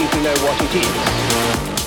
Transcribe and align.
I 0.00 0.06
don't 0.12 0.22
know 0.22 0.32
what 0.44 0.62
it 0.62 1.72
is. 1.72 1.77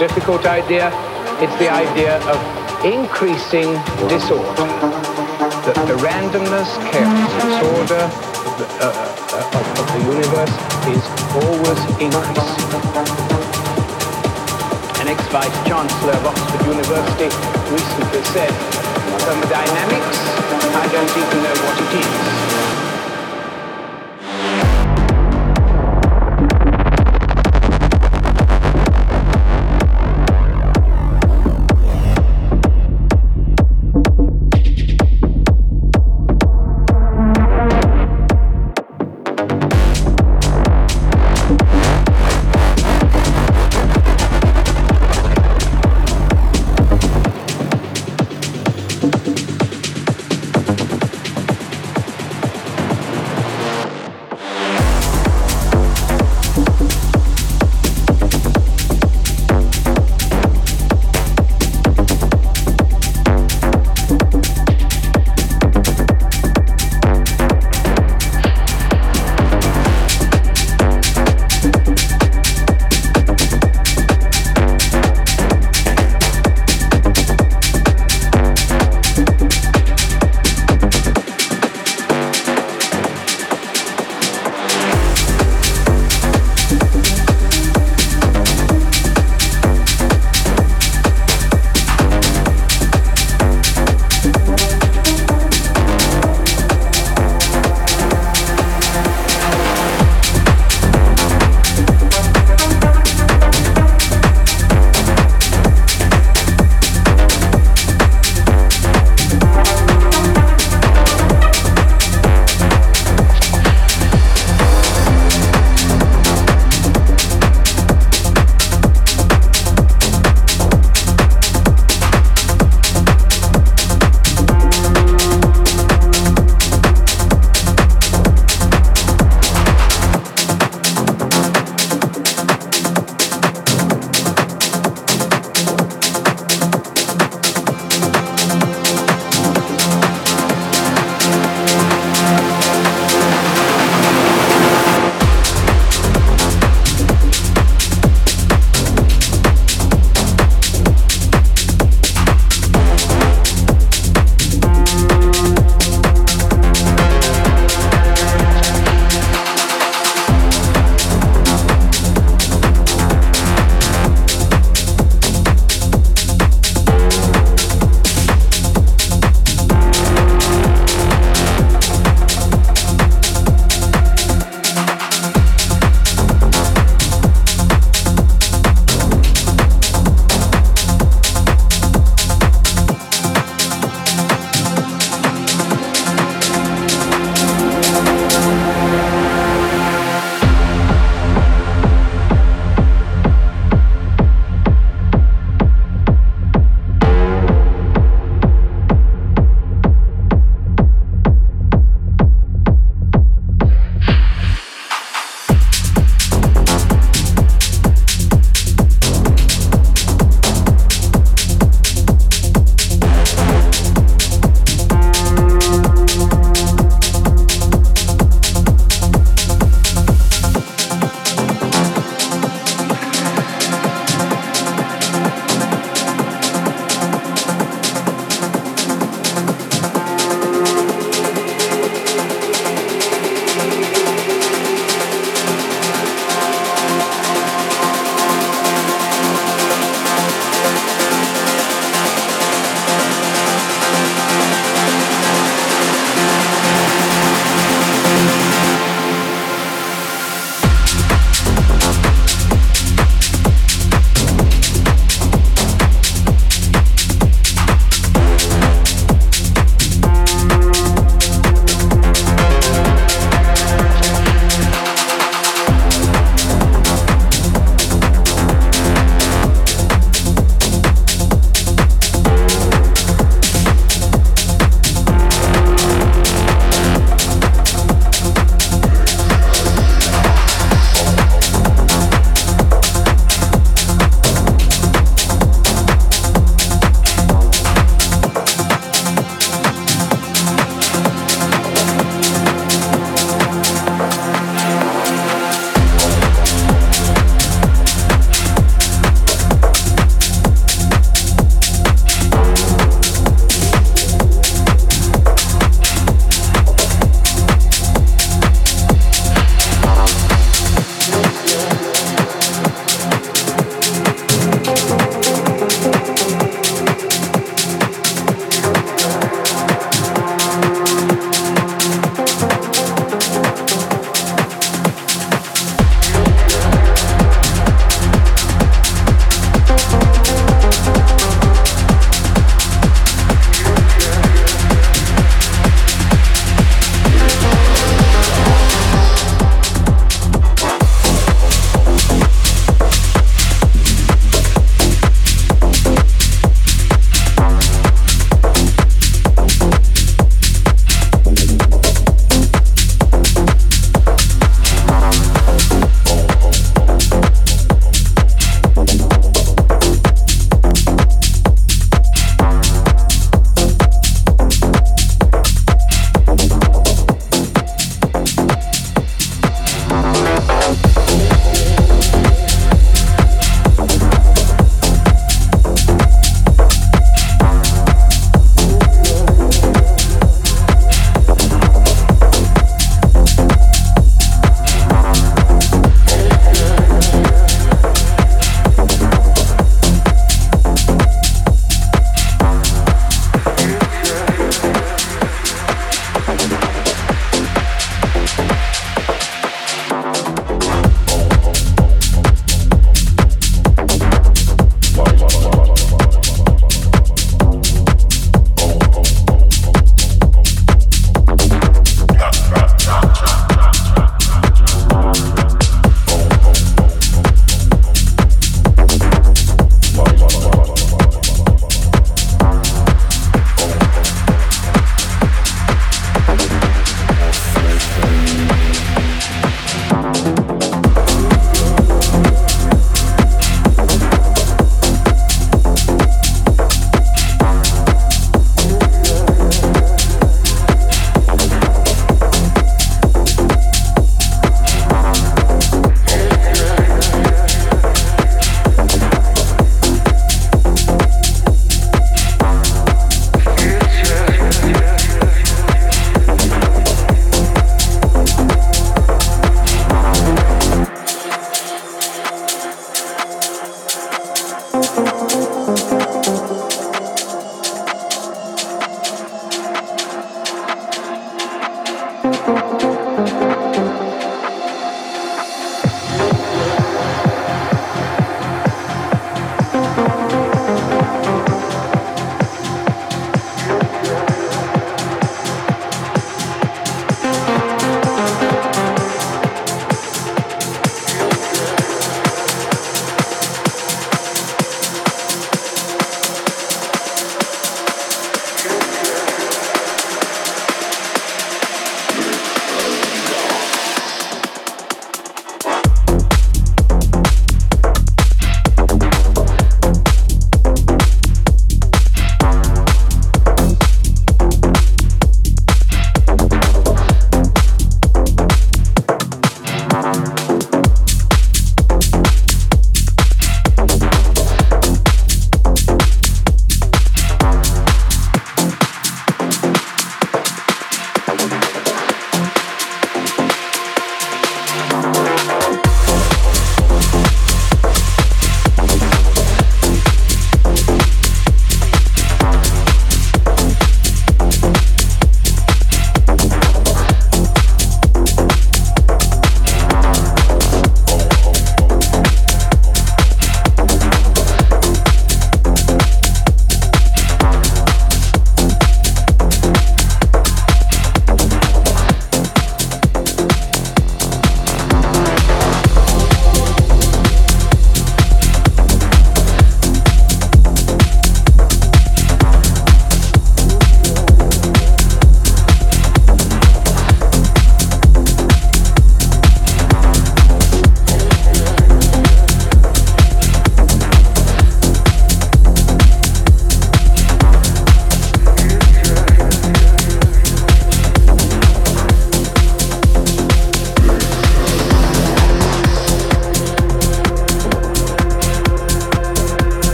Difficult 0.00 0.46
idea. 0.46 0.88
It's 1.44 1.56
the 1.60 1.68
idea 1.68 2.16
of 2.24 2.38
increasing 2.84 3.76
disorder. 4.08 4.64
The, 5.68 5.72
the 5.84 5.96
randomness, 6.00 6.72
chaos, 6.88 7.30
disorder 7.36 8.04
of 8.08 8.52
the, 8.56 8.66
uh, 8.80 8.88
uh, 8.88 9.58
of, 9.60 9.64
of 9.76 9.86
the 9.92 10.02
universe 10.08 10.54
is 10.88 11.04
always 11.36 11.80
increasing. 12.00 12.70
An 15.00 15.08
ex-vice 15.08 15.58
chancellor 15.68 16.16
of 16.16 16.26
Oxford 16.26 16.66
University 16.66 17.28
recently 17.68 18.22
said, 18.32 18.52
thermodynamics, 19.20 20.18
I 20.80 20.88
don't 20.90 21.12
even 21.12 21.38
know 21.44 21.56
what 21.60 21.76
it 21.76 22.56
is. 22.56 22.59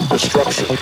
destruction. 0.00 0.72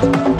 Thank 0.00 0.28
you. 0.28 0.39